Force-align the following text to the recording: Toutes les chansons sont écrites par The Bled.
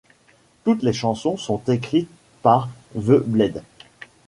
Toutes 0.63 0.81
les 0.81 0.93
chansons 0.93 1.37
sont 1.37 1.61
écrites 1.67 2.09
par 2.41 2.69
The 2.95 3.21
Bled. 3.23 3.61